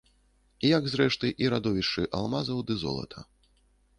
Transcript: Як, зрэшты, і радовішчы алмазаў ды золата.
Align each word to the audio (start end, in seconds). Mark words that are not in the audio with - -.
Як, 0.77 0.87
зрэшты, 0.93 1.29
і 1.43 1.51
радовішчы 1.55 2.07
алмазаў 2.21 2.65
ды 2.69 2.81
золата. 2.87 3.19